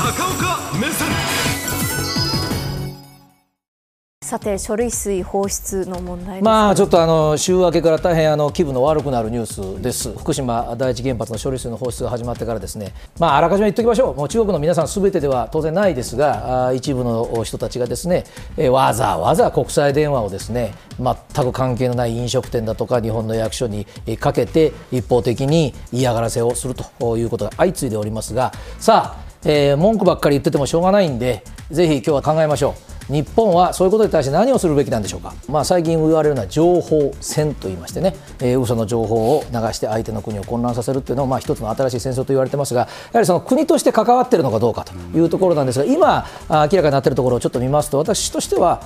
[0.00, 1.08] 高岡目線
[4.24, 10.16] さて処理水放出の問題まあちょっとあの週明けから大変あの気分の悪くなるニュースです。
[10.16, 12.94] 福島第一原発の処理水の放出が始まってからですね。
[13.18, 14.14] まああらかじめ言っておきましょう。
[14.14, 18.24] もう中国の皆さんすべてでは当然ないですが、一部の人たちがですね、
[18.70, 23.84] わざわざ国際電話をですね、全く関係のない飲食店だとか日本の役所に
[24.18, 32.90] かけて一方的に嫌がらせをするということが相次いでおりますが、さあ、えー、文句ばっかり言っててもしょうがないんで、ぜひ今日は考えましょう。
[33.12, 48.82] 日本はそういうことに対して何をするべきなんでしょうか、まあ、最近言われるのは情報戦といいましてね、えー、嘘の情報を流して相手の国を混乱させるっていうのは、まあ、一つの新しい戦争と言われてますが、やはりその国として関わっているのかどうかというところなんですが、今、明らかになっているところをちょっと見ますと、私としては、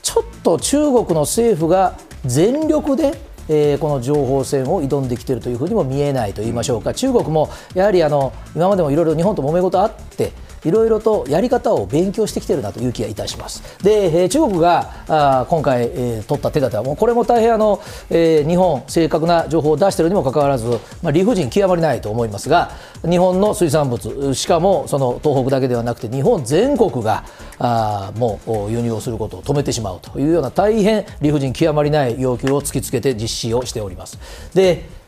[0.00, 3.20] ちょっと中国の政府が全力で
[3.52, 10.30] えー、この情報戦を挑んできているというふうにも見えないと言いましょうか、中国もやはりあの今までもいろいろ日本と揉め事あって、
[10.64, 13.62] いろいろとやり方を勉強してきているなという気がいたします。
[13.82, 20.66] で、えー、中国があ今回、えー、取った手立てはもうこれも大変あの、えー、日本正確な情報を出しているにもかかわらず、
[21.02, 22.70] まあ、理不尽極まりないと思いますが
[23.08, 27.24] 日本の水産物しかもその東北だけではなくて日本全国が
[27.58, 34.18] あもう輸入をすることを止めてしまうというような大変理不尽極まりない要求を突きつけて実施をしております。
[34.54, 34.99] で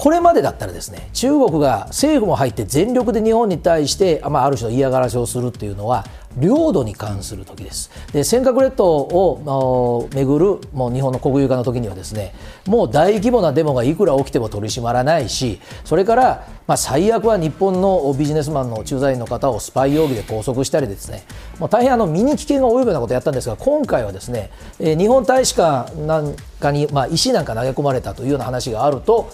[0.00, 6.06] これまでだったらですね中国が政府も入って全力で日本に対して、まあ、ある種の嫌がらせをするっていうのは
[6.38, 7.90] 領土に関する時です。
[8.10, 12.32] で尖閣列島をめぐるもう日本の国有化の時にはですね
[12.66, 21.24] もう大規模なデモがいくら起きても取り締まらないしそれから、まあ、最悪は日本のビジネスマンの駐在員の方をスパイ容疑で拘束したりですね
[21.58, 29.28] もう大変あの身に危険が及ぶようなことをやったんですが今回はですね、日本大使館なんかに、まあ、石なんか投げ込まれたというような話があると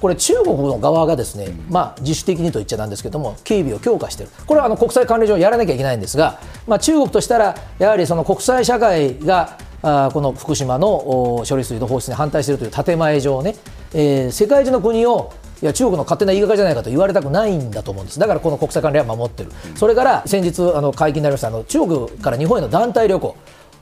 [0.00, 13.56] これ、中国の側がですね、まあ、自主的にと言っちゃなんですけども、警備を強化している、これはあの国際関連上やらなきゃいけないんですが、まあ、中国としたら、やはりその国際社会があこの福島の処理水の放出に反対しているという建前上ね、
[13.94, 23.36] えー、世界中の国をいや中国の勝手な言い方じゃないかと言われたくないんだと思うんです、だからこの国際関連は守ってる、それから先日、あの解禁になりましたあの中国から日本への団体旅行、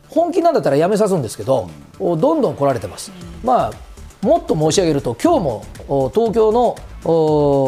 [0.09, 1.69] 本気なんだったらやめさすんですけど、
[1.99, 3.12] どんどん来られてます。
[3.45, 3.88] まあ
[4.23, 6.77] もっと申し上げると今日も東京の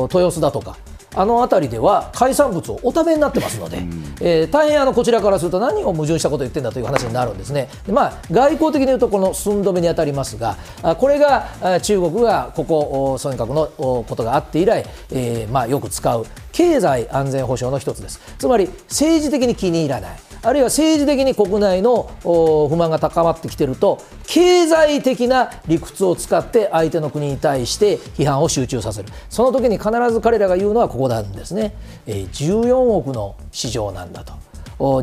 [0.09, 0.77] 豊洲だとか
[1.15, 10.57] あの辺りでは海産物をお食べになってますので、うん、えー、大変あのこちらからすると何を矛盾したことを言ってるんだという話になるんですね、まあ、外交的に言うとこの寸止めに当たりますが
[10.99, 18.21] これが中国がここ尖閣のことがあって以来、えーまあ、よく使う経済安全保障の一つです。
[18.39, 31.75] つまり政治的に気に入らないあるいは政治的に国内の不満が高まってきてると経済的な理屈を使って相手の国に対して批判を集中させるその時に必ず彼らが言うのはここなんですね、
[32.07, 34.50] えー、14億の市場なんだと。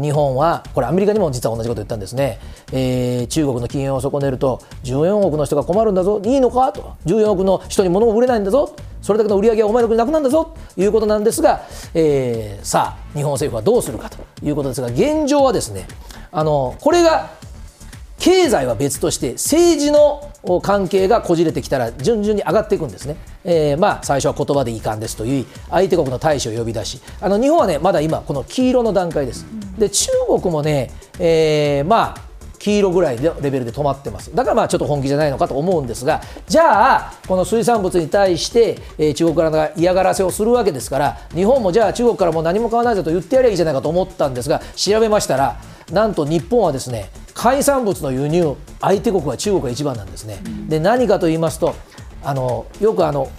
[0.01, 2.39] 日本は、これアメリカにも実は同じこと言ったんですね、
[2.71, 6.71] えー、中国の機嫌を損ねると14億の人が困るんだぞ、いいのか？
[6.73, 10.55] と、14億の人に物も売れないんだぞ、それだけの売り上げはお前の国なくなるんだぞ。
[10.75, 11.61] ということなんですが、
[11.93, 14.17] えー、さあ、日本政府はどうするかと。
[14.43, 15.87] いうことですが、現状はですね、
[16.31, 17.31] あのこれが
[18.19, 27.01] 経済は別として政治の関係がこじれてきたら順々に上がっていくんですね、えー、まあ最初は言葉で遺憾ですという相手国の大使を呼び出し。
[27.21, 29.45] あの日本はねまだ今この黄色の段階です。
[29.77, 30.09] で中
[30.41, 32.27] 国もね、えー、まあ
[32.59, 45.59] 黄色ぐらいのレベルで止まってます、だからまあちょっと本気じゃないのかと思うんですが、じゃあ、この水産物に対して、えー、中国からが嫌がらせをするわけですから、日本もじゃあ、中国からもう何も買わないぞと言ってやればいいじゃないかと思ったんですが、調べましたら、
[45.91, 50.39] なんと日本はですね海産物の輸入、相手国は中国が一番なんですね。
[50.67, 51.75] で何かと言いますと
[52.23, 53.29] あのよくあの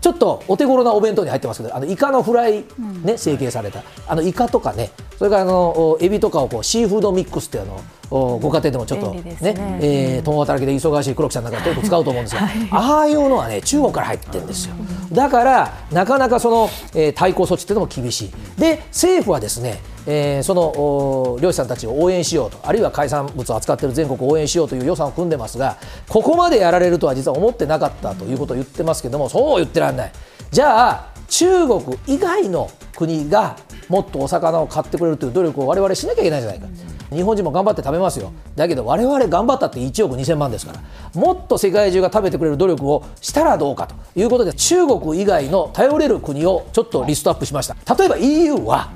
[0.00, 2.64] ちょっとお手頃なお弁当に入ってますけどあのイカのフライ、
[3.02, 3.82] ね、成形された。
[4.06, 9.36] あのイカとかねそれからあのエビとかをこうシーフードミックスっていうのご家庭でもちょっとね。
[9.40, 14.74] ね、えー、共働きで忙しい黒木さんなんかよく使うと思うんですが、はい、ああいうのはね中国から入ってるんですよ。
[15.12, 18.60] だからなかなかその、えー、対抗措置っていうのも厳しい。
[18.60, 25.78] で政府はですねえー、その漁師さんたちを応援しようとあるいは海産物を扱っている全国を応援しようという予算を組んでますが
[26.08, 30.12] ここまでやられるとは実は思ってなかったということを言ってますけどもそう言ってらんない。
[30.52, 33.56] じゃあ中国以外の国が
[33.88, 36.66] もっとお魚を買ってくれるという努力を我々しなきゃいけないじゃないか。
[37.10, 40.80] 日本人も頑張って食べますよ、だけど我々頑張ったって1億2000万ですから、
[41.14, 43.94] もっと世界中が食べてくれる努力をしたらどうかと。
[44.16, 47.76] いうことで、中国以外の頼れる国をちょっとリストアップしました。
[47.94, 48.90] 例えば EU は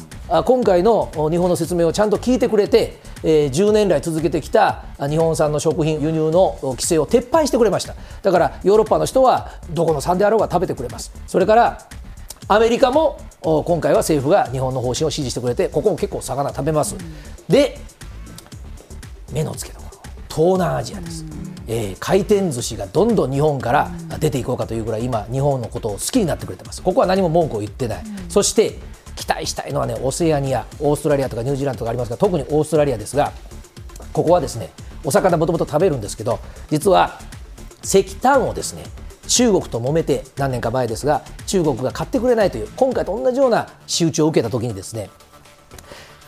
[0.45, 7.95] 今回の日本の説明をちゃんと聞いてくれて、え、10年来続けてきた日本産の食品輸入の規制を撤廃してくれました。
[8.23, 11.13] だからヨーロッパの人はどこの産であろうが食べてくれます。
[11.29, 11.79] それから
[12.49, 16.97] アメリカも今回は政府が日本の方針を支持してくれてここも結構魚食べます、
[17.49, 17.79] で
[19.33, 21.25] 目の付けどころ東南アジアです、
[21.67, 26.83] えー、回転寿司がどんどん日本から出ていこうかというぐらい今日本のことを好きになってくれてます。
[26.83, 28.79] ここは何も文句を言ってない、うん、そして
[29.17, 33.33] 期待したいのはねオセアニアオーストラリアとかニュージーランドとかありますが特にオーストラリアですが
[34.13, 34.71] ここはですね
[35.05, 36.41] お魚もともと食べるんですけど
[36.71, 37.21] 実は
[37.83, 38.85] 石炭をですね
[39.31, 45.09] 中国と揉めて何年か前ですが中国が買ってくれないという今回と同じような仕打ちを受けた時にですね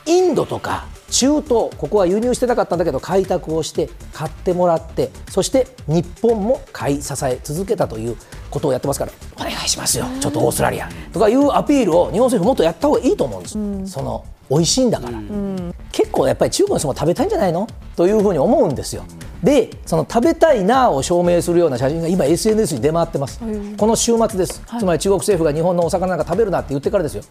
[0.06, 8.16] インドとか中東ここは輸入してなかったんだけど開拓をして買ってもらってそして日本も買い支え続けたという
[8.50, 10.88] ことをやってますからお願いしますよちょっとオーストラリア。
[11.12, 17.66] とかいうアピールを日本政府もっとやった方がいいと思うんです、うん、その美味しいんだから、うん、結構やっぱり中国の人も食べたいんじゃないの？
[17.96, 19.04] というふうに思うんですよ。
[19.42, 23.40] でその食べたいなを証明するような写真が今 SNS に出回ってます、
[23.76, 27.22] この週末です、はい、つまり中国政府が日本のお魚なんか食べるなって言ってからですよ。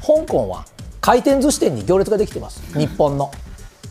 [0.00, 0.64] 香港は
[1.00, 2.62] 回転寿司店に行列ができてます。
[2.78, 3.30] 日本の。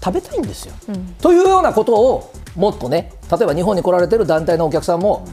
[0.03, 5.25] 食べたいんですよ、うん、というようなことをもっとね例えば日本に来られてる団体のお客さんも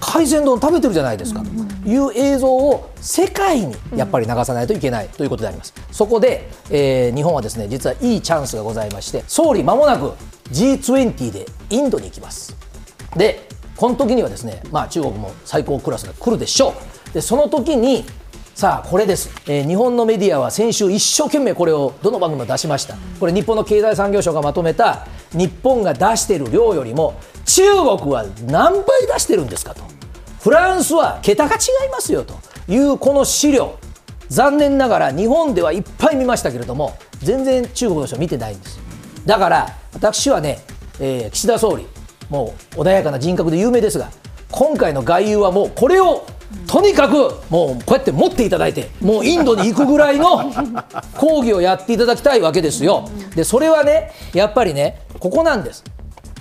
[0.00, 1.42] 海鮮丼食べてるじゃないですか。
[1.42, 5.08] という映像を世界にやっぱり流さないといけない。
[5.08, 5.74] ということであります。
[5.90, 10.12] そこで、えー、日本はですね実はいいチャンスがございまして総理まもなく
[10.52, 12.56] G20 でインドに行きます。
[13.16, 16.74] でこの時にはですね、まあ、中国も最高クラスが来るでしょ
[17.10, 17.14] う。
[17.14, 18.04] でその時に
[18.54, 22.96] さあこれです、えー、日本のメディアは先週一生懸命これをどの番組も出しました。
[23.20, 27.62] これ日本の経済産業省がまとめた日本が出している量よりも中
[27.98, 28.84] 国は何倍
[29.14, 29.82] 出してるんですかと。
[30.40, 32.34] フランスは桁が違いますよと。
[32.68, 33.78] いうこの資料。
[34.28, 38.78] 残念ながら日本ではいっぱい見ましたけれども全然中国の人は見てないんです
[39.28, 40.60] だから私はね、
[40.98, 41.86] えー、岸田総理
[42.30, 44.08] もう穏やかな人格で有名ですが
[44.50, 46.26] 今回の外遊はもうこれを
[46.66, 47.14] とにかく
[47.50, 50.50] もうこうやって持っていただいてもうインドに行くぐらいの
[51.18, 53.10] 講義をやっていただきたいわけですよ。
[53.36, 55.84] でそれはねやっぱりねここなんです。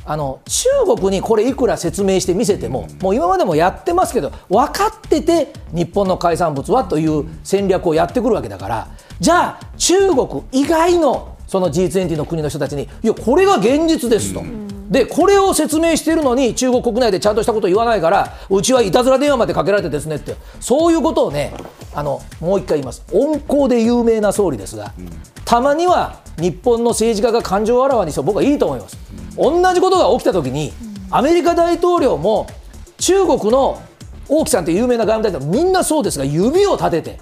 [0.06, 8.88] あの中国にこれいくら説明して見せてももう今までもやってますけど分かってて日本の海産物はという戦略をやってくるわけだから
[9.20, 14.44] じゃあ中国以外のその G20 の国の人たちにいやこれが現実ですと。
[14.90, 20.36] でこれを説明しているのに中国国内でちゃんとしたことを言わないからうちはいたずら電話までかけられてですねって。
[20.60, 21.54] そういうことをね
[21.94, 23.04] あのもう一回言います。
[23.12, 24.94] 温厚で有名な総理ですが、
[25.46, 28.98] たまには日本の政治家が感情をあらわにして僕はいいと思います。
[29.36, 30.74] 同じことが起きたときに、
[31.10, 32.48] アメリカ大統領も
[33.00, 33.82] 中国の
[34.30, 37.20] 王毅さんという有名な外務大統領みんなそうですが指を立てて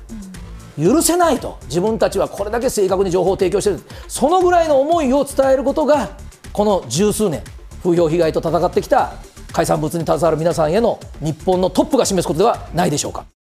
[0.77, 6.09] 許せないと自分たちはこれだけ正確に情報を提供しているそのぐらいの思いを伝えることが
[6.51, 7.43] この十数年
[7.83, 9.13] 風評被害と戦ってきた
[9.53, 13.34] 海産物に携わる皆さんへの日本のトップが示すことではないでしょうか。